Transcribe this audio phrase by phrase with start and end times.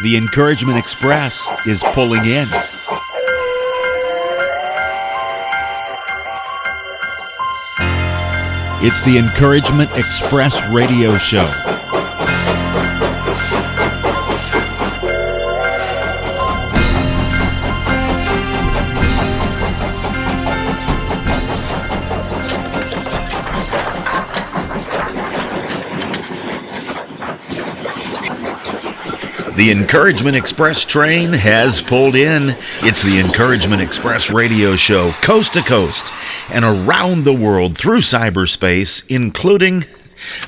[0.00, 2.48] The Encouragement Express is pulling in.
[8.84, 11.46] It's the Encouragement Express radio show.
[29.62, 32.56] The Encouragement Express train has pulled in.
[32.80, 36.12] It's the Encouragement Express radio show, coast to coast
[36.52, 39.84] and around the world through cyberspace, including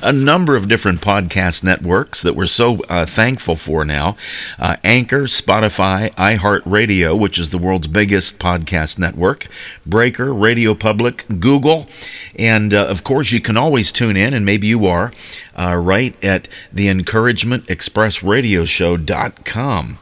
[0.05, 4.15] a number of different podcast networks that we're so uh, thankful for now
[4.59, 9.47] uh, Anchor, Spotify, iHeartRadio, which is the world's biggest podcast network,
[9.83, 11.87] Breaker, Radio Public, Google,
[12.37, 15.11] and uh, of course, you can always tune in, and maybe you are,
[15.57, 19.97] uh, right at the Encouragement Express Radio Show.com.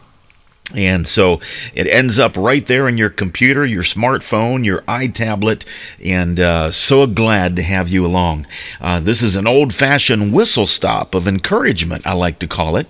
[0.75, 1.39] And so
[1.75, 5.63] it ends up right there in your computer, your smartphone, your iTablet,
[6.03, 8.47] and uh, so glad to have you along.
[8.81, 12.87] Uh, this is an old fashioned whistle stop of encouragement, I like to call it,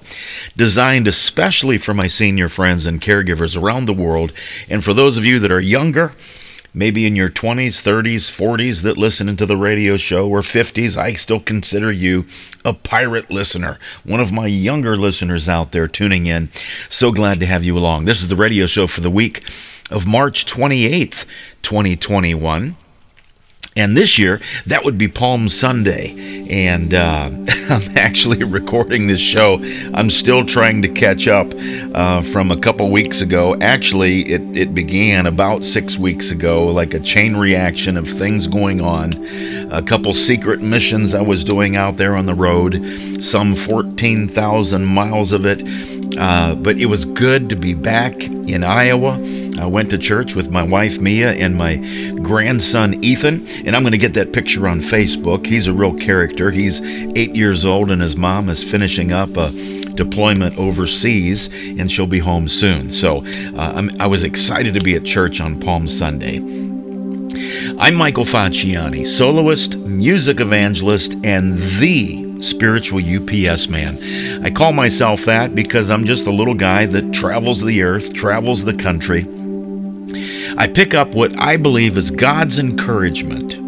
[0.56, 4.32] designed especially for my senior friends and caregivers around the world.
[4.70, 6.14] And for those of you that are younger,
[6.74, 11.14] maybe in your 20s, 30s, 40s that listen to the radio show, or 50s, I
[11.14, 12.26] still consider you
[12.66, 16.50] a pirate listener, one of my younger listeners out there tuning in.
[16.90, 18.06] So glad to have you along.
[18.06, 19.44] This is the radio show for the week
[19.92, 21.26] of March 28th,
[21.62, 22.76] 2021.
[23.76, 26.48] And this year, that would be Palm Sunday.
[26.50, 27.32] And uh,
[27.70, 29.60] I'm actually recording this show.
[29.94, 31.52] I'm still trying to catch up
[31.96, 33.56] uh, from a couple weeks ago.
[33.62, 38.80] Actually, it, it began about six weeks ago, like a chain reaction of things going
[38.82, 39.12] on.
[39.72, 42.86] A couple secret missions I was doing out there on the road,
[43.24, 45.64] some 14,000 miles of it.
[46.16, 49.18] Uh, but it was good to be back in Iowa.
[49.64, 51.78] I went to church with my wife Mia and my
[52.22, 55.46] grandson Ethan, and I'm going to get that picture on Facebook.
[55.46, 56.52] He's a real character.
[56.52, 56.82] He's
[57.16, 59.52] eight years old, and his mom is finishing up a
[59.94, 61.48] deployment overseas,
[61.80, 62.92] and she'll be home soon.
[62.92, 63.26] So
[63.56, 66.40] uh, i was excited to be at church on Palm Sunday.
[67.80, 74.44] I'm Michael Facciani, soloist, music evangelist, and the spiritual UPS man.
[74.44, 78.66] I call myself that because I'm just a little guy that travels the earth, travels
[78.66, 79.26] the country.
[80.58, 83.64] I pick up what I believe is God's encouragement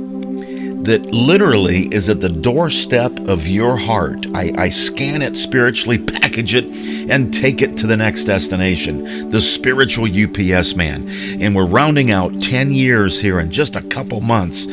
[0.85, 4.27] that literally is at the doorstep of your heart.
[4.35, 6.65] I, I, scan it spiritually, package it,
[7.09, 9.29] and take it to the next destination.
[9.29, 11.09] The spiritual UPS man.
[11.41, 14.67] And we're rounding out 10 years here in just a couple months.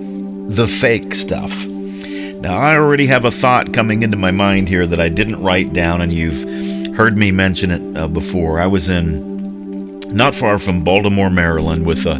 [0.48, 1.66] the fake stuff?
[1.66, 5.72] Now, I already have a thought coming into my mind here that I didn't write
[5.72, 8.60] down, and you've heard me mention it uh, before.
[8.60, 9.32] I was in
[10.12, 12.16] not far from Baltimore, Maryland, with a,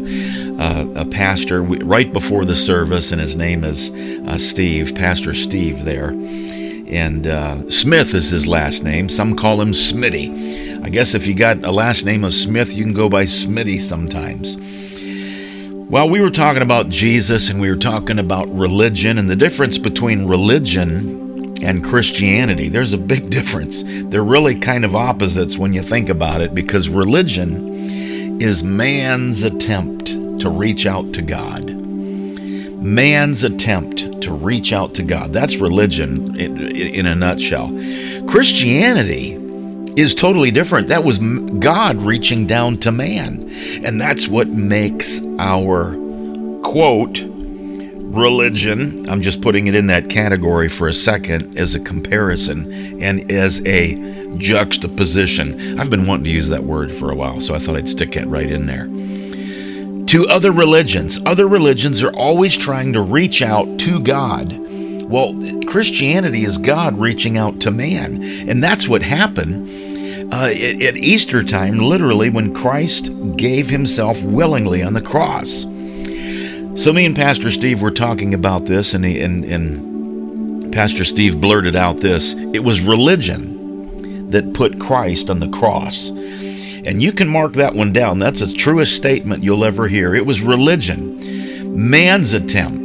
[0.59, 5.85] uh, a pastor right before the service, and his name is uh, Steve, Pastor Steve
[5.85, 6.11] there.
[6.11, 9.09] And uh, Smith is his last name.
[9.09, 10.85] Some call him Smitty.
[10.85, 13.81] I guess if you got a last name of Smith, you can go by Smitty
[13.81, 14.57] sometimes.
[15.93, 19.77] Well, we were talking about Jesus and we were talking about religion and the difference
[19.77, 22.71] between religion and Christianity.
[22.71, 23.83] There's a big difference.
[23.85, 30.06] They're really kind of opposites when you think about it because religion is man's attempt
[30.41, 31.67] to reach out to God.
[31.67, 35.35] man's attempt to reach out to God.
[35.35, 37.69] That's religion in, in, a nutshell.
[38.27, 39.42] Christianity
[39.97, 40.89] is totally different.
[40.89, 43.49] That was God reaching down to man.
[43.85, 45.94] And that's what makes our
[46.62, 47.21] quote
[48.12, 53.31] religion, I'm just putting it in that category for a second as a comparison and
[53.31, 53.97] as a
[54.37, 55.81] juxtaposition.
[55.81, 58.17] I've been wanting to use that word for a while, so I thought I'd stick
[58.17, 58.87] it right in there
[60.12, 61.19] to other religions.
[61.25, 64.53] Other religions are always trying to reach out to God.
[65.12, 68.23] Well, Christianity is God reaching out to man.
[68.49, 69.69] And that's what happened
[70.32, 75.64] uh, at, Easter time, literally, when Christ gave himself willingly on the cross.
[76.82, 81.43] So, me and Pastor Steve were talking about this, and, he, and, and Pastor Steve
[81.43, 86.08] blurted out this it was religion that put Christ on the cross.
[86.08, 88.19] And you can mark that one down.
[88.19, 90.15] That's the truest statement you'll ever hear.
[90.15, 92.81] It was religion, man's attempt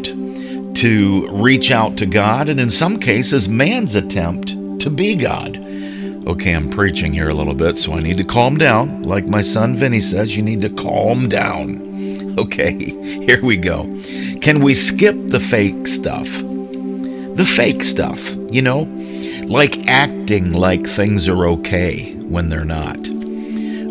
[0.77, 4.49] to reach out to God, and in some cases, man's attempt
[4.81, 5.57] to be God.
[6.27, 9.01] Okay, I'm preaching here a little bit, so I need to calm down.
[9.03, 11.85] Like my son Vinny says, you need to calm down.
[12.37, 12.91] Okay,
[13.25, 13.85] here we go.
[14.41, 16.27] Can we skip the fake stuff?
[16.27, 18.81] The fake stuff, you know,
[19.47, 23.16] like acting like things are okay when they're not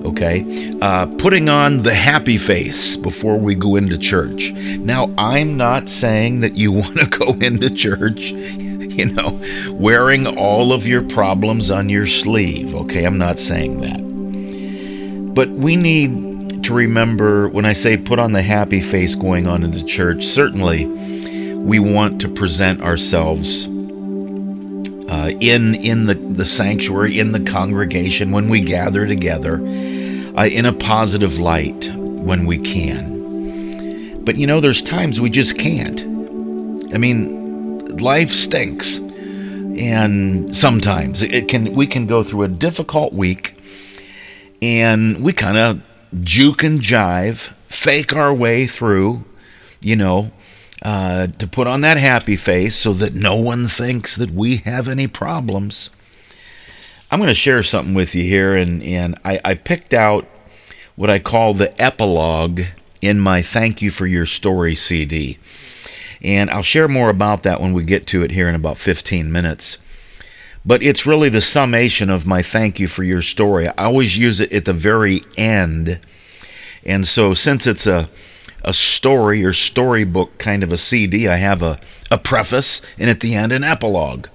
[0.07, 0.73] okay?
[0.81, 4.53] Uh, putting on the happy face before we go into church.
[4.53, 9.41] Now, I'm not saying that you want to go into church, you know,
[9.73, 13.05] wearing all of your problems on your sleeve, okay?
[13.05, 15.35] I'm not saying that.
[15.35, 19.63] But we need to remember when I say put on the happy face going on
[19.63, 23.67] into church, certainly we want to present ourselves
[25.09, 29.59] uh, in in the, the sanctuary, in the congregation, when we gather together,
[30.37, 34.25] uh, in a positive light when we can.
[34.25, 36.03] But you know, there's times we just can't.
[36.95, 38.99] I mean, life stinks.
[39.79, 43.57] And sometimes it can we can go through a difficult week
[44.63, 45.83] and we kind of
[46.23, 49.25] juke and jive, fake our way through,
[49.83, 50.31] you know,
[50.83, 54.89] uh, to put on that happy face so that no one thinks that we have
[54.89, 55.91] any problems.
[57.09, 60.27] I'm going to share something with you here, and, and I, I picked out
[60.97, 62.63] what I call the epilogue
[63.01, 65.39] in my Thank You for Your Story CD.
[66.21, 69.31] And I'll share more about that when we get to it here in about 15
[69.31, 69.79] minutes.
[70.65, 73.69] But it's really the summation of my thank you for your story.
[73.69, 76.01] I always use it at the very end.
[76.85, 78.09] And so, since it's a,
[78.65, 81.79] a story or storybook kind of a CD, I have a,
[82.11, 84.27] a preface and at the end an epilogue.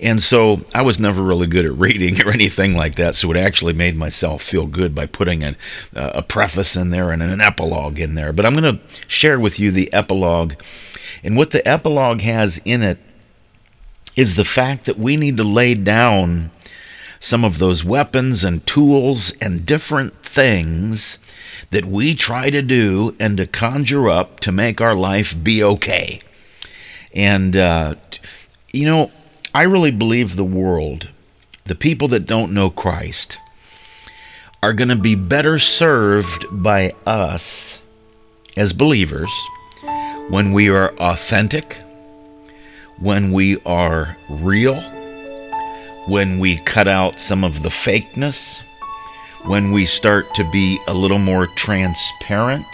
[0.00, 3.14] And so I was never really good at reading or anything like that.
[3.14, 5.56] So it actually made myself feel good by putting an,
[5.94, 8.32] uh, a preface in there and an epilogue in there.
[8.32, 10.54] But I'm going to share with you the epilogue.
[11.22, 12.98] And what the epilogue has in it
[14.16, 16.50] is the fact that we need to lay down
[17.20, 21.18] some of those weapons and tools and different things
[21.70, 26.20] that we try to do and to conjure up to make our life be okay.
[27.14, 27.94] And, uh,
[28.72, 29.10] you know,
[29.52, 31.08] I really believe the world,
[31.64, 33.38] the people that don't know Christ,
[34.62, 37.80] are going to be better served by us
[38.56, 39.32] as believers
[40.28, 41.78] when we are authentic,
[43.00, 44.80] when we are real,
[46.06, 48.62] when we cut out some of the fakeness,
[49.46, 52.66] when we start to be a little more transparent,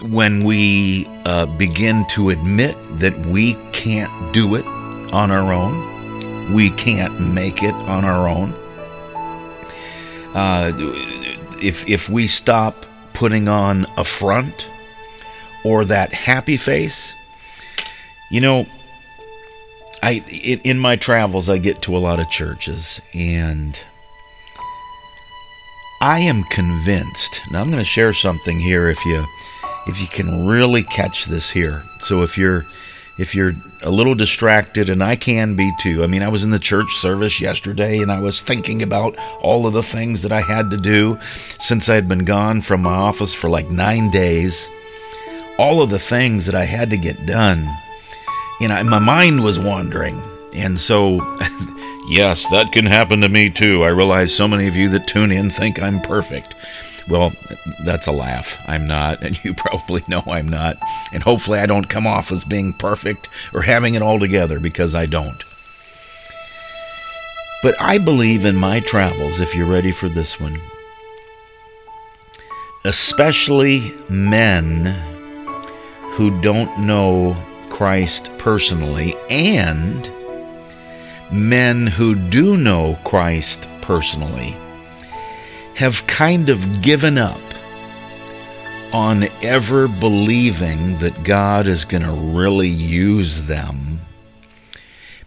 [0.00, 4.64] when we uh, begin to admit that we can't do it
[5.12, 6.52] on our own.
[6.52, 8.52] We can't make it on our own.
[10.34, 10.72] Uh,
[11.60, 14.68] if if we stop putting on a front
[15.64, 17.14] or that happy face,
[18.30, 18.66] you know,
[20.02, 20.24] I
[20.64, 23.78] in my travels I get to a lot of churches and
[26.00, 27.40] I am convinced.
[27.52, 29.24] Now I'm going to share something here if you
[29.86, 31.82] if you can really catch this here.
[32.00, 32.64] So if you're
[33.18, 33.52] if you're
[33.82, 36.02] a little distracted, and I can be too.
[36.02, 39.66] I mean, I was in the church service yesterday and I was thinking about all
[39.66, 41.18] of the things that I had to do
[41.58, 44.68] since I'd been gone from my office for like nine days.
[45.58, 47.68] All of the things that I had to get done.
[48.60, 50.20] You know, my mind was wandering.
[50.54, 51.16] And so,
[52.08, 53.82] yes, that can happen to me too.
[53.82, 56.54] I realize so many of you that tune in think I'm perfect.
[57.08, 57.32] Well,
[57.84, 58.58] that's a laugh.
[58.66, 60.78] I'm not, and you probably know I'm not.
[61.12, 64.94] And hopefully, I don't come off as being perfect or having it all together because
[64.94, 65.42] I don't.
[67.62, 70.60] But I believe in my travels, if you're ready for this one,
[72.84, 74.86] especially men
[76.12, 77.36] who don't know
[77.70, 80.10] Christ personally and
[81.30, 84.56] men who do know Christ personally
[85.82, 87.40] have kind of given up
[88.92, 93.98] on ever believing that God is going to really use them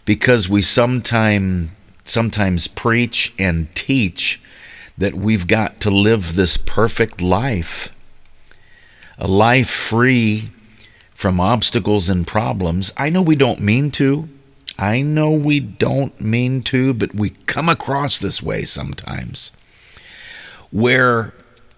[0.06, 1.72] because we sometime,
[2.06, 4.42] sometimes preach and teach
[4.98, 7.94] that we've got to live this perfect life,
[9.18, 10.52] a life free
[11.14, 12.94] from obstacles and problems.
[12.96, 14.30] I know we don't mean to.
[14.80, 19.52] I know we don't mean to, but we come across this way sometimes
[20.76, 21.34] where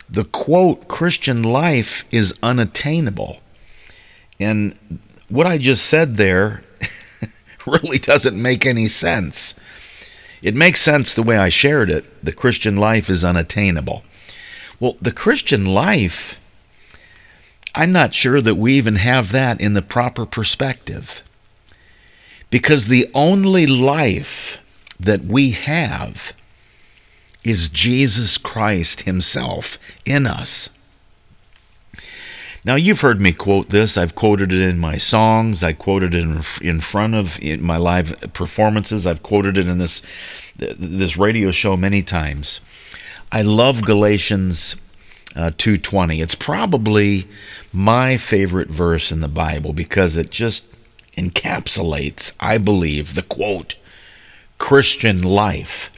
[0.10, 3.38] the quote Christian life is unattainable.
[4.40, 5.00] And
[5.30, 6.64] what I just said there
[7.68, 9.54] really doesn't make any sense.
[10.42, 12.06] It makes sense the way I shared it.
[12.26, 14.02] The Christian life is unattainable.
[14.80, 16.40] Well, the Christian life,
[17.76, 21.22] I'm not sure that we even have that in the proper perspective.
[22.50, 24.58] Because the only life
[25.00, 26.34] that we have
[27.48, 30.70] is Jesus Christ Himself in us.
[32.66, 33.98] Now, you've heard me quote this.
[33.98, 35.64] I've quoted it in my songs.
[35.64, 36.26] I quoted it
[36.62, 39.08] in, front of in my live performances.
[39.08, 40.02] I've quoted it in this,
[40.58, 42.60] this radio show many times.
[43.32, 44.76] I love Galatians
[45.34, 46.22] uh, 2.20.
[46.22, 47.28] It's probably
[47.72, 50.66] my favorite verse in the Bible because it just
[51.18, 53.76] encapsulates, I believe, the quote,
[54.58, 55.90] Christian life.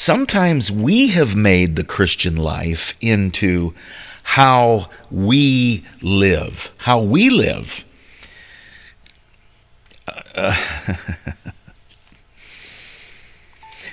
[0.00, 3.74] Sometimes we have made the Christian life into
[4.22, 7.84] how we live, how we live.
[10.06, 10.14] Uh,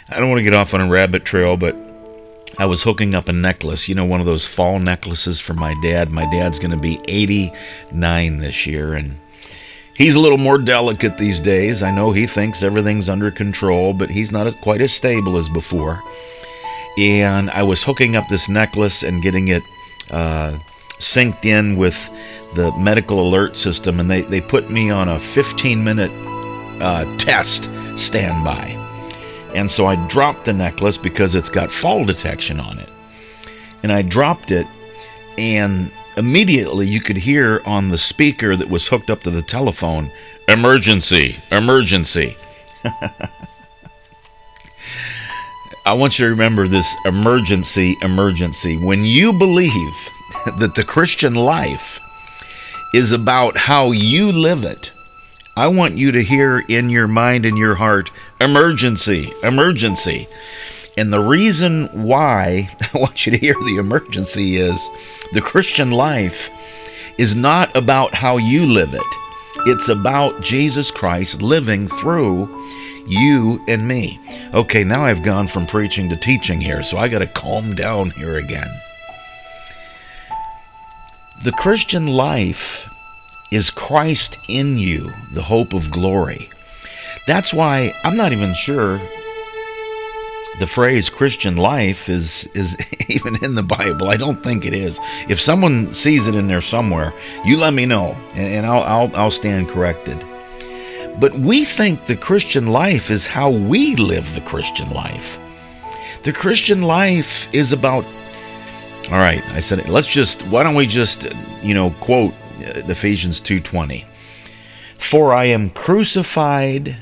[0.07, 1.75] I don't want to get off on a rabbit trail, but
[2.59, 5.73] I was hooking up a necklace, you know, one of those fall necklaces for my
[5.81, 6.11] dad.
[6.11, 9.17] My dad's going to be 89 this year, and
[9.95, 11.81] He's a little more delicate these days.
[11.81, 15.47] I know he thinks everything's under control, but he's not as, quite as stable as
[15.47, 16.03] before.
[16.97, 19.63] And I was hooking up this necklace and getting it
[20.11, 20.57] uh,
[20.99, 22.09] synced in with
[22.55, 26.11] the medical alert system, and they, they put me on a 15 minute
[26.81, 28.81] uh, test standby.
[29.53, 32.89] And so I dropped the necklace because it's got fall detection on it.
[33.81, 34.67] And I dropped it,
[35.37, 40.11] and immediately you could hear on the speaker that was hooked up to the telephone
[40.47, 42.37] emergency, emergency.
[45.85, 48.75] I want you to remember this emergency, emergency.
[48.75, 50.09] When you believe
[50.57, 51.99] that the Christian life
[52.93, 54.91] is about how you live it,
[55.57, 60.27] I want you to hear in your mind and your heart emergency, emergency.
[60.97, 64.89] And the reason why I want you to hear the emergency is
[65.33, 66.49] the Christian life
[67.17, 69.01] is not about how you live it,
[69.67, 72.49] it's about Jesus Christ living through
[73.07, 74.19] you and me.
[74.53, 78.09] Okay, now I've gone from preaching to teaching here, so I got to calm down
[78.11, 78.69] here again.
[81.43, 82.89] The Christian life
[83.51, 86.49] is Christ in you, the hope of glory.
[87.27, 88.99] That's why I'm not even sure
[90.59, 94.09] the phrase Christian life is is even in the Bible.
[94.09, 94.99] I don't think it is.
[95.27, 99.31] If someone sees it in there somewhere, you let me know, and, I'll, I'll I'll
[99.31, 100.23] stand corrected.
[101.19, 105.39] But we think the Christian life is how we live the Christian life.
[106.23, 108.05] The Christian life is about.
[109.11, 110.41] All right, I said let's just.
[110.43, 111.27] Why don't we just
[111.61, 114.05] you know quote uh, Ephesians two twenty.
[114.97, 116.95] For I am crucified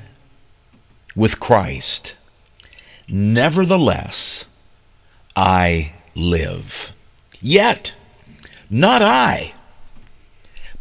[1.16, 2.16] with Christ.
[3.08, 4.46] Nevertheless,
[5.36, 6.94] I live.
[7.42, 7.94] Yet,
[8.70, 9.54] not I,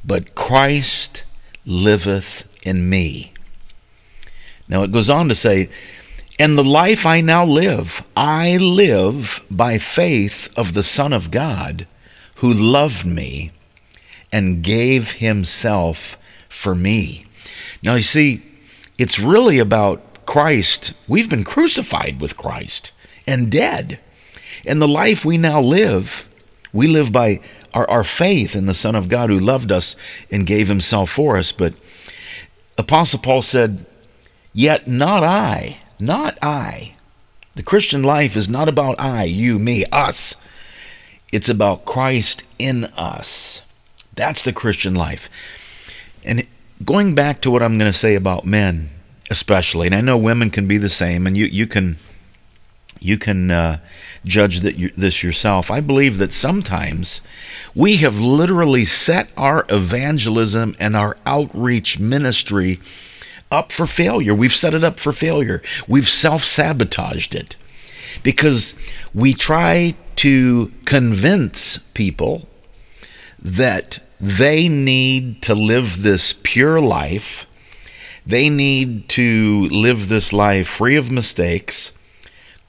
[0.04, 1.24] but Christ
[1.64, 3.32] liveth in me.
[4.68, 5.68] Now it goes on to say,
[6.38, 11.86] And the life I now live, I live by faith of the Son of God,
[12.36, 13.50] who loved me
[14.32, 16.16] and gave himself
[16.48, 17.26] for me.
[17.82, 18.42] Now you see,
[18.98, 22.92] it's really about Christ, we've been crucified with Christ
[23.26, 23.98] and dead.
[24.64, 26.28] And the life we now live,
[26.72, 27.40] we live by
[27.74, 29.96] our, our faith in the Son of God who loved us
[30.30, 31.52] and gave himself for us.
[31.52, 31.74] But
[32.78, 33.86] Apostle Paul said,
[34.52, 36.94] Yet not I, not I.
[37.54, 40.36] The Christian life is not about I, you, me, us.
[41.32, 43.62] It's about Christ in us.
[44.14, 45.28] That's the Christian life.
[46.24, 46.46] And
[46.84, 48.90] going back to what I'm going to say about men,
[49.32, 51.96] especially, and I know women can be the same, and you, you can
[53.00, 53.78] You can uh,
[54.24, 55.70] judge that you, this yourself.
[55.70, 57.20] I believe that sometimes
[57.74, 62.78] we have literally set our evangelism and our outreach ministry
[63.50, 64.34] up for failure.
[64.36, 65.60] We've set it up for failure.
[65.88, 67.56] We've self sabotaged it
[68.22, 68.76] because
[69.12, 72.46] we try to convince people
[73.42, 77.46] that they need to live this pure life.
[78.26, 81.92] They need to live this life free of mistakes,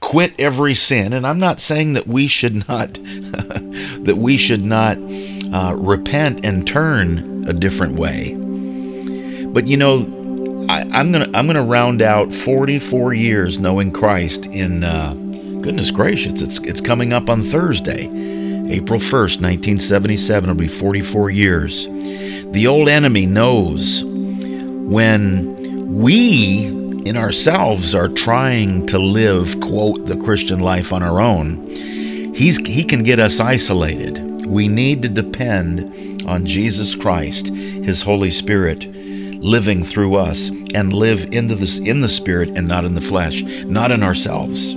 [0.00, 1.12] quit every sin.
[1.12, 4.98] And I'm not saying that we should not that we should not
[5.52, 8.34] uh, repent and turn a different way.
[8.34, 14.82] But you know, I, am gonna I'm gonna round out 44 years knowing Christ in
[14.82, 15.14] uh,
[15.60, 18.10] goodness gracious, it's it's coming up on Thursday.
[18.66, 21.86] April 1st, 1977, it'll be 44 years.
[21.86, 24.02] The old enemy knows
[24.88, 26.66] when we
[27.04, 31.66] in ourselves are trying to live, quote, the Christian life on our own,
[32.34, 34.46] he's, he can get us isolated.
[34.46, 41.32] We need to depend on Jesus Christ, His Holy Spirit, living through us and live
[41.32, 44.72] into this in the spirit and not in the flesh, not in ourselves.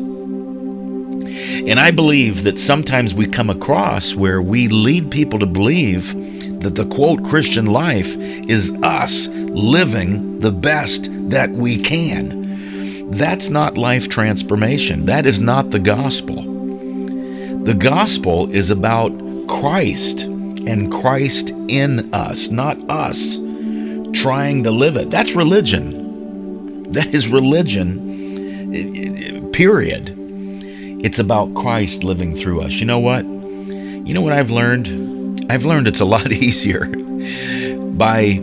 [1.68, 6.14] And I believe that sometimes we come across where we lead people to believe
[6.62, 13.10] that the quote Christian life is us living the best that we can.
[13.12, 15.08] That's not life transformation.
[15.08, 16.44] That is not the gospel.
[17.64, 19.12] The gospel is about
[19.48, 23.38] Christ and Christ in us, not us
[24.14, 25.10] trying to live it.
[25.10, 26.84] That's religion.
[26.92, 27.92] That is religion,
[29.52, 30.16] period.
[31.04, 32.74] It's about Christ living through us.
[32.74, 33.26] You know what?
[33.26, 35.48] You know what I've learned?
[35.50, 38.40] I've learned it's a lot easier by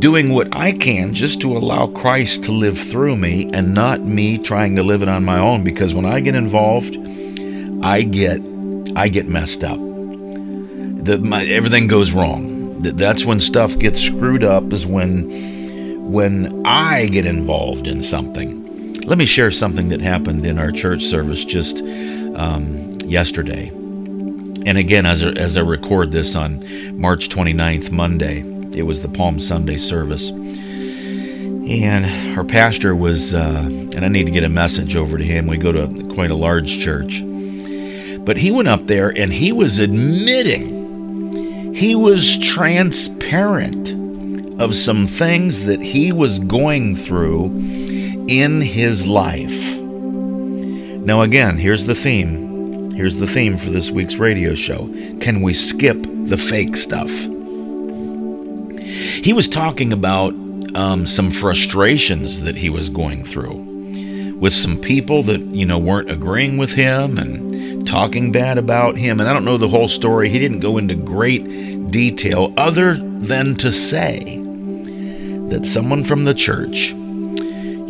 [0.00, 4.38] doing what I can just to allow Christ to live through me and not me
[4.38, 6.96] trying to live it on my own because when I get involved,
[7.82, 8.40] I get
[8.96, 9.78] I get messed up.
[9.78, 12.80] The, my, everything goes wrong.
[12.82, 15.30] That's when stuff gets screwed up is when
[16.10, 18.94] when I get involved in something.
[19.02, 23.68] Let me share something that happened in our church service just um, yesterday.
[23.68, 29.08] And again, as I, as I record this on March 29th, Monday, it was the
[29.08, 30.30] Palm Sunday service.
[30.30, 35.46] And our pastor was, uh, and I need to get a message over to him.
[35.46, 37.22] We go to quite a large church.
[38.24, 43.90] But he went up there and he was admitting, he was transparent
[44.60, 47.46] of some things that he was going through
[48.28, 49.78] in his life.
[49.80, 52.90] Now, again, here's the theme.
[52.92, 54.86] Here's the theme for this week's radio show.
[55.20, 57.10] Can we skip the fake stuff?
[59.22, 60.34] He was talking about
[60.74, 63.68] um, some frustrations that he was going through
[64.38, 69.20] with some people that, you know, weren't agreeing with him and talking bad about him.
[69.20, 70.30] And I don't know the whole story.
[70.30, 74.38] He didn't go into great detail other than to say
[75.48, 76.94] that someone from the church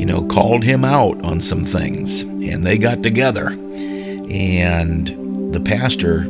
[0.01, 2.23] you know, called him out on some things.
[2.23, 3.51] And they got together.
[3.51, 6.23] And the pastor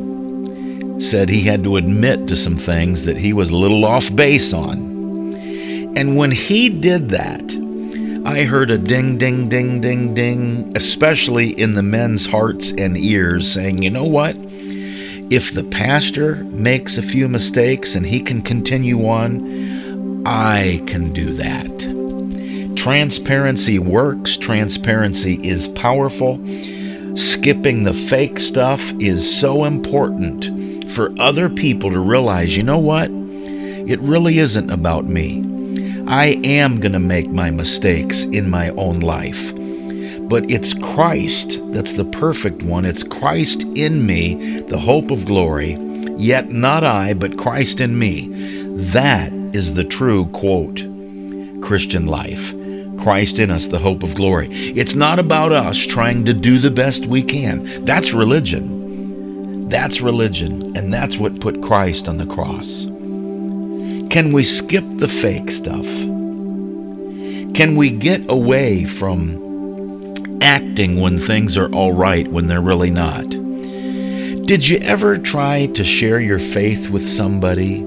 [0.99, 4.51] said he had to admit to some things that he was a little off base
[4.51, 4.90] on.
[5.95, 7.41] And when he did that,
[8.23, 13.51] I heard a ding, ding, ding, ding, ding, especially in the men's hearts and ears,
[13.51, 14.35] saying, you know what?
[15.31, 21.33] If the pastor makes a few mistakes and he can continue on, I can do
[21.33, 22.75] that.
[22.77, 26.39] Transparency works, transparency is powerful.
[27.15, 33.09] Skipping the fake stuff is so important for other people to realize you know what?
[33.09, 35.50] It really isn't about me.
[36.11, 39.53] I am going to make my mistakes in my own life.
[40.27, 42.83] But it's Christ that's the perfect one.
[42.83, 45.77] It's Christ in me, the hope of glory.
[46.17, 48.27] Yet not I, but Christ in me.
[48.91, 50.85] That is the true quote
[51.61, 52.53] Christian life.
[52.97, 54.49] Christ in us, the hope of glory.
[54.51, 57.85] It's not about us trying to do the best we can.
[57.85, 59.69] That's religion.
[59.69, 62.90] That's religion, and that's what put Christ on the cross.
[64.11, 65.85] Can we skip the fake stuff?
[67.55, 73.29] Can we get away from acting when things are all right when they're really not?
[73.29, 77.77] Did you ever try to share your faith with somebody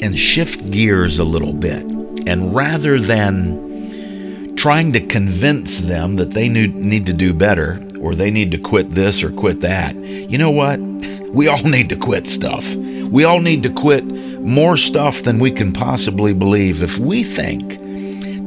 [0.00, 1.84] and shift gears a little bit?
[2.26, 8.32] And rather than trying to convince them that they need to do better or they
[8.32, 9.94] need to quit this or quit that.
[9.94, 10.80] You know what?
[11.34, 12.76] We all need to quit stuff.
[12.76, 14.04] We all need to quit
[14.44, 16.82] more stuff than we can possibly believe.
[16.82, 17.78] If we think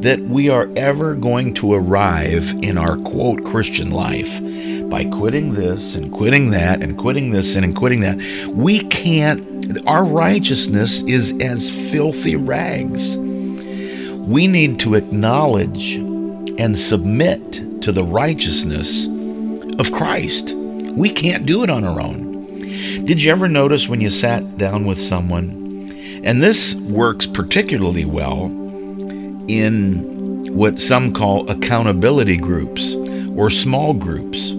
[0.01, 4.39] that we are ever going to arrive in our quote Christian life
[4.89, 8.17] by quitting this and quitting that and quitting this and quitting that.
[8.49, 13.17] We can't, our righteousness is as filthy rags.
[13.17, 19.07] We need to acknowledge and submit to the righteousness
[19.79, 20.53] of Christ.
[20.53, 22.57] We can't do it on our own.
[23.05, 25.66] Did you ever notice when you sat down with someone?
[26.23, 28.45] And this works particularly well
[29.47, 32.95] in what some call accountability groups
[33.35, 34.51] or small groups.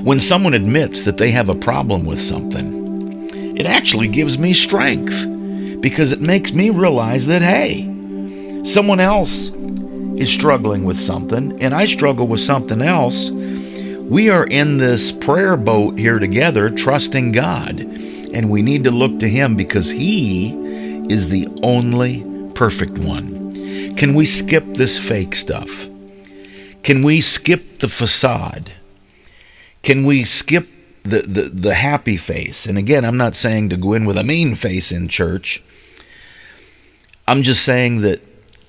[0.00, 5.80] When someone admits that they have a problem with something, it actually gives me strength
[5.80, 7.84] because it makes me realize that, hey,
[8.64, 9.50] someone else
[10.16, 13.30] is struggling with something and I struggle with something else.
[13.30, 17.80] We are in this prayer boat here together, trusting God,
[18.34, 20.54] and we need to look to Him because He
[21.08, 23.94] is the only perfect one.
[23.96, 25.88] Can we skip this fake stuff?
[26.82, 28.72] Can we skip the facade?
[29.82, 30.66] Can we skip
[31.02, 32.66] the, the, the happy face?
[32.66, 35.62] And again, I'm not saying to go in with a mean face in church.
[37.26, 38.20] I'm just saying that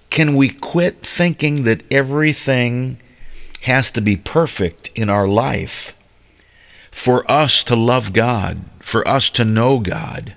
[0.10, 2.98] can we quit thinking that everything
[3.62, 5.95] has to be perfect in our life
[6.96, 10.34] for us to love God, for us to know God,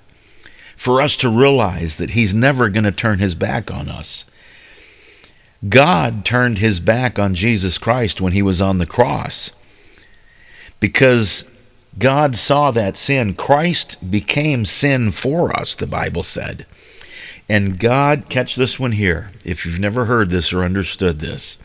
[0.76, 4.24] for us to realize that He's never going to turn His back on us?
[5.68, 9.50] God turned his back on Jesus Christ when he was on the cross
[10.78, 11.50] because
[11.98, 13.34] God saw that sin.
[13.34, 16.64] Christ became sin for us, the Bible said.
[17.48, 21.58] And God, catch this one here, if you've never heard this or understood this.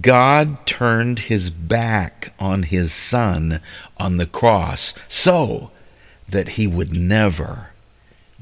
[0.00, 3.60] God turned his back on his son
[3.96, 5.70] on the cross so
[6.28, 7.70] that he would never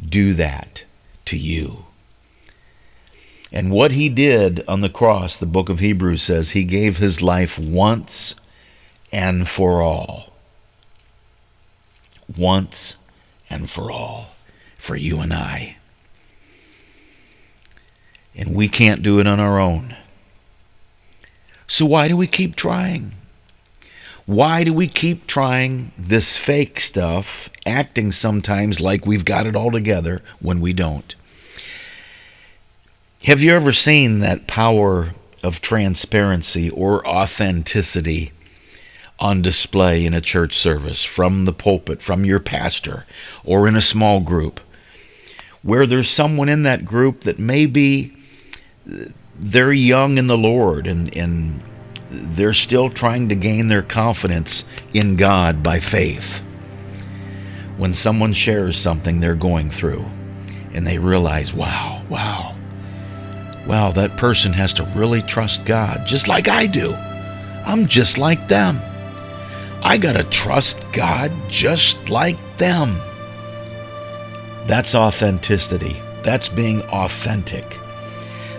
[0.02, 0.85] do that
[1.26, 1.85] to you.
[3.52, 7.22] And what he did on the cross, the book of Hebrews says, he gave his
[7.22, 8.35] life once
[9.12, 10.33] and for all.
[12.37, 12.96] Once
[13.48, 14.30] and for all.
[14.76, 15.76] For you and I.
[18.35, 19.96] And we can't do it on our own.
[21.66, 23.12] So why do we keep trying?
[24.27, 29.70] Why do we keep trying this fake stuff, acting sometimes like we've got it all
[29.70, 31.14] together when we don't?
[33.24, 35.11] Have you ever seen that power
[35.42, 38.33] of transparency or authenticity
[39.18, 43.07] on display in a church service from the pulpit, from your pastor,
[43.44, 44.61] or in a small group,
[45.62, 48.14] where there's someone in that group that maybe
[49.38, 51.62] they're young in the Lord and, and
[52.11, 56.40] they're still trying to gain their confidence in God by faith.
[57.77, 60.05] When someone shares something they're going through
[60.73, 62.55] and they realize, wow, wow,
[63.66, 66.92] wow, that person has to really trust God, just like I do.
[67.66, 68.79] I'm just like them.
[69.83, 72.97] I got to trust God just like them.
[74.66, 76.01] That's authenticity.
[76.23, 77.79] That's being authentic.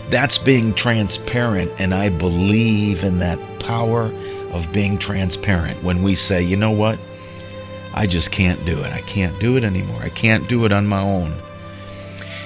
[0.09, 1.71] That's being transparent.
[1.79, 4.11] And I believe in that power
[4.51, 6.99] of being transparent when we say, you know what?
[7.93, 8.91] I just can't do it.
[8.93, 10.01] I can't do it anymore.
[10.01, 11.35] I can't do it on my own.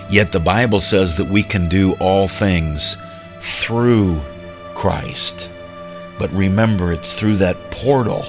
[0.09, 2.97] Yet the Bible says that we can do all things
[3.41, 4.21] through
[4.75, 5.49] Christ.
[6.17, 8.25] But remember, it's through that portal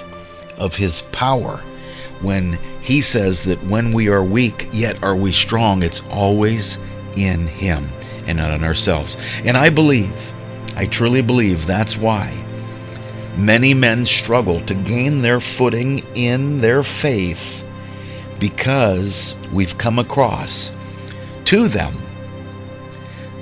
[0.58, 1.62] of His power.
[2.20, 6.78] When He says that when we are weak, yet are we strong, it's always
[7.16, 7.88] in Him
[8.30, 9.16] and not in ourselves.
[9.44, 10.32] And I believe,
[10.76, 12.36] I truly believe that's why
[13.36, 17.64] many men struggle to gain their footing in their faith
[18.38, 20.70] because we've come across
[21.44, 21.94] to them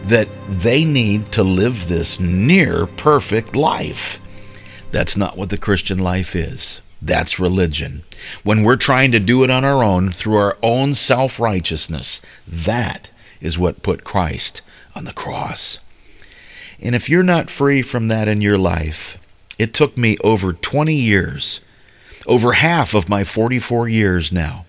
[0.05, 4.21] that they need to live this near perfect life.
[4.91, 6.81] That's not what the Christian life is.
[7.01, 8.05] That's religion.
[8.43, 13.11] When we're trying to do it on our own through our own self righteousness, that
[13.41, 14.63] is what put Christ
[14.99, 15.79] on the cross.
[16.81, 19.17] And if you're not free from that in your life,
[19.59, 21.61] it took me over 20 years,
[22.27, 24.67] over half of my 44 years now,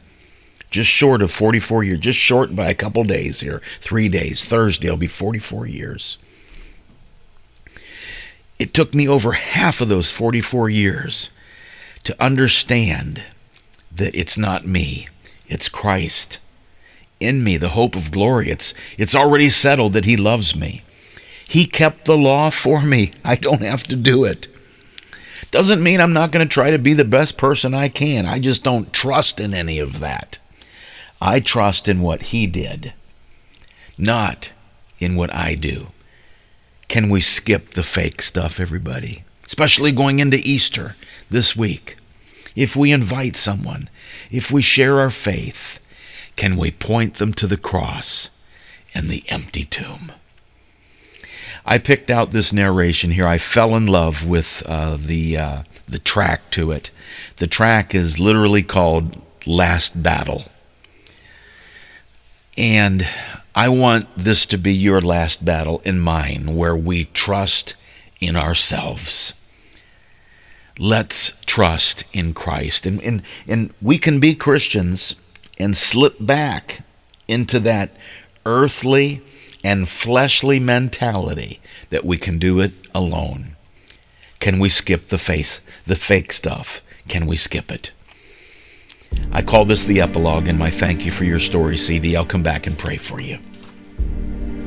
[0.69, 4.43] just short of 44 years, just short by a couple days here, three days.
[4.43, 6.19] Thursday will be 44 years.
[8.59, 11.31] It took me over half of those 44 years
[12.03, 13.23] to understand
[13.91, 15.07] that it's not me,
[15.47, 16.37] it's Christ
[17.19, 18.49] in me, the hope of glory.
[18.49, 20.84] It's, it's already settled that He loves me.
[21.47, 23.13] He kept the law for me.
[23.23, 24.47] I don't have to do it.
[25.51, 28.25] Doesn't mean I'm not going to try to be the best person I can.
[28.25, 30.38] I just don't trust in any of that.
[31.19, 32.93] I trust in what He did,
[33.97, 34.51] not
[34.99, 35.88] in what I do.
[36.88, 39.23] Can we skip the fake stuff, everybody?
[39.49, 40.95] especially going into Easter
[41.32, 41.97] this week.
[42.55, 43.89] If we invite someone,
[44.29, 45.79] if we share our faith,
[46.39, 48.30] can we point them to the cross
[48.93, 50.13] and the empty tomb?
[51.65, 53.28] I picked out this narration here.
[53.28, 56.91] I fell in love with uh, the uh, the track to it.
[57.36, 60.45] The track is literally called "Last Battle,"
[62.58, 63.06] and
[63.54, 67.75] I want this to be your last battle and mine, where we trust
[68.21, 69.34] in ourselves.
[70.80, 75.15] Let's trust in Christ, and and and we can be Christians
[75.59, 76.83] and slip back
[77.27, 77.91] into that
[78.45, 79.21] earthly
[79.63, 83.55] and fleshly mentality that we can do it alone.
[84.39, 86.81] Can we skip the face, the fake stuff?
[87.07, 87.91] Can we skip it?
[89.31, 92.15] I call this the epilogue in my Thank You for Your Story CD.
[92.15, 93.39] I'll come back and pray for you.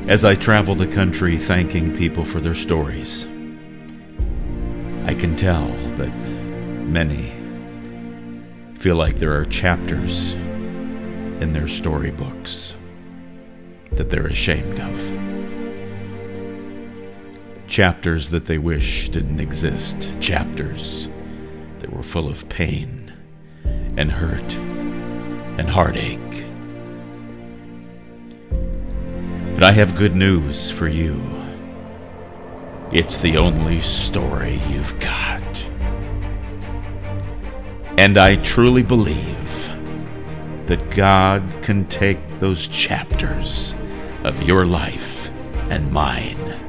[0.07, 3.25] As I travel the country thanking people for their stories,
[5.05, 6.13] I can tell that
[6.85, 7.31] many
[8.79, 10.35] feel like there are chapters
[11.41, 12.75] in their storybooks
[13.91, 15.23] that they're ashamed of.
[17.67, 20.09] Chapters that they wish didn't exist.
[20.19, 21.07] Chapters
[21.79, 23.13] that were full of pain
[23.97, 24.53] and hurt
[25.59, 26.19] and heartache.
[29.53, 31.21] But I have good news for you.
[32.91, 35.41] It's the only story you've got.
[37.97, 39.42] And I truly believe
[40.67, 43.73] that God can take those chapters
[44.23, 45.29] of your life
[45.69, 46.59] and mine,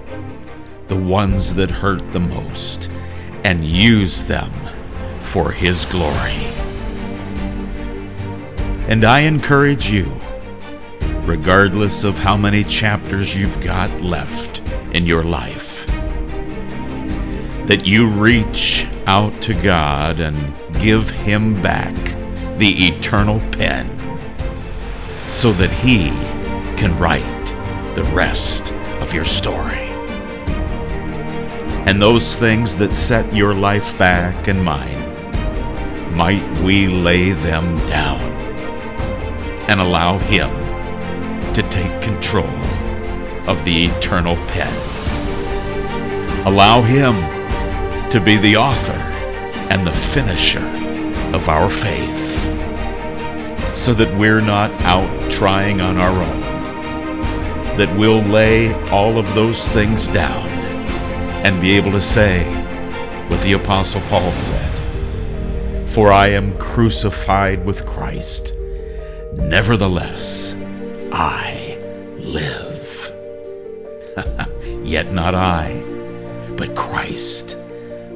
[0.88, 2.90] the ones that hurt the most,
[3.44, 4.50] and use them
[5.20, 6.44] for His glory.
[8.88, 10.14] And I encourage you,
[11.22, 14.60] regardless of how many chapters you've got left
[14.92, 15.86] in your life,
[17.66, 20.36] that you reach out to God and
[20.82, 21.94] give Him back
[22.58, 23.88] the eternal pen
[25.30, 26.08] so that He
[26.78, 27.46] can write
[27.94, 29.90] the rest of your story.
[31.86, 35.00] And those things that set your life back and mine,
[36.16, 38.20] might we lay them down
[39.68, 40.50] and allow Him
[41.54, 42.48] to take control
[43.48, 44.72] of the eternal pen.
[46.46, 47.14] Allow Him
[48.10, 48.92] to be the author
[49.70, 50.64] and the finisher
[51.34, 52.33] of our faith
[53.84, 56.40] so that we're not out trying on our own.
[57.76, 60.48] That we'll lay all of those things down
[61.44, 62.44] and be able to say
[63.28, 68.54] what the Apostle Paul said For I am crucified with Christ,
[69.34, 70.54] nevertheless
[71.12, 71.76] I
[72.20, 73.12] live.
[74.82, 75.74] Yet not I,
[76.56, 77.58] but Christ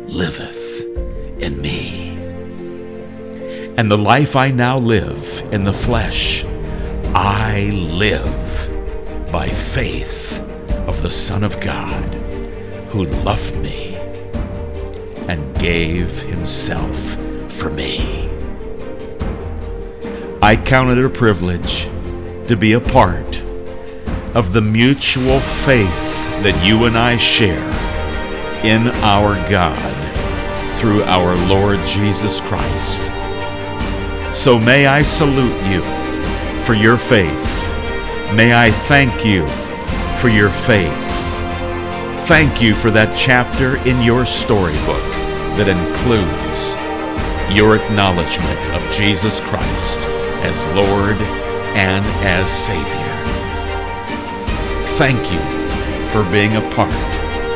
[0.06, 0.82] liveth
[1.42, 2.07] in me.
[3.78, 6.44] And the life I now live in the flesh,
[7.14, 10.40] I live by faith
[10.88, 12.12] of the Son of God
[12.90, 13.94] who loved me
[15.28, 16.98] and gave himself
[17.52, 18.28] for me.
[20.42, 21.84] I count it a privilege
[22.48, 23.40] to be a part
[24.34, 27.68] of the mutual faith that you and I share
[28.64, 29.78] in our God
[30.80, 33.12] through our Lord Jesus Christ.
[34.38, 35.82] So may I salute you
[36.62, 37.44] for your faith.
[38.36, 39.44] May I thank you
[40.20, 40.94] for your faith.
[42.28, 45.02] Thank you for that chapter in your storybook
[45.58, 46.78] that includes
[47.52, 49.98] your acknowledgement of Jesus Christ
[50.46, 51.18] as Lord
[51.74, 53.12] and as Savior.
[54.96, 55.42] Thank you
[56.12, 56.94] for being a part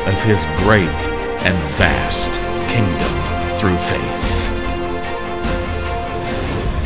[0.05, 0.99] of His great
[1.47, 2.33] and vast
[2.67, 4.52] kingdom through faith.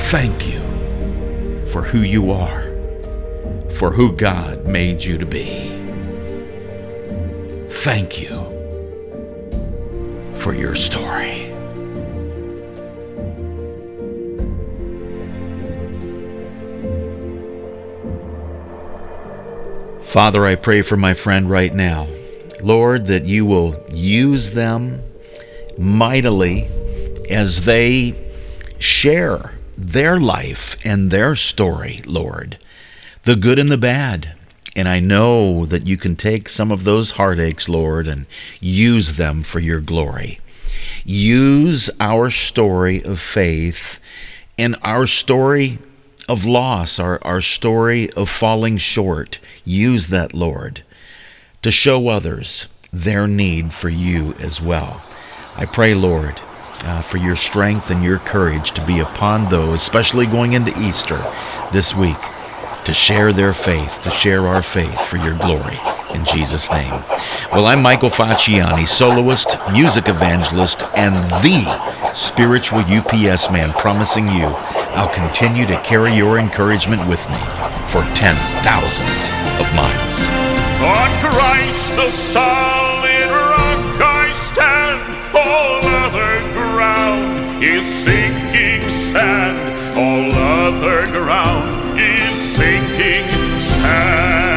[0.09, 0.61] Thank you
[1.67, 2.61] for who you are,
[3.75, 5.67] for who God made you to be.
[7.69, 8.29] Thank you
[10.35, 11.51] for your story.
[20.03, 22.07] Father, I pray for my friend right now.
[22.63, 25.03] Lord, that you will use them
[25.77, 26.69] mightily
[27.29, 28.15] as they
[28.79, 32.57] share their life and their story, Lord,
[33.23, 34.33] the good and the bad.
[34.75, 38.25] And I know that you can take some of those heartaches, Lord, and
[38.59, 40.39] use them for your glory.
[41.03, 43.99] Use our story of faith
[44.57, 45.79] and our story
[46.27, 49.39] of loss, our, our story of falling short.
[49.63, 50.83] Use that, Lord,
[51.61, 55.01] to show others their need for you as well.
[55.55, 56.39] I pray, Lord,
[56.85, 61.21] uh, for your strength and your courage to be upon those, especially going into Easter
[61.71, 62.17] this week,
[62.85, 65.79] to share their faith, to share our faith for your glory.
[66.13, 66.91] In Jesus' name.
[67.51, 74.55] Well, I'm Michael Facciani, soloist, music evangelist, and the spiritual UPS man, promising you
[74.97, 77.37] I'll continue to carry your encouragement with me
[77.93, 78.33] for ten
[78.65, 79.29] thousands
[79.61, 80.25] of miles.
[80.81, 82.86] On Christ the solid
[87.61, 89.97] is sinking sand.
[89.97, 94.56] All other ground is sinking sand.